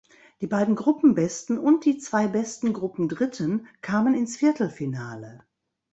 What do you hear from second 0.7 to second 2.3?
Gruppenbesten und die zwei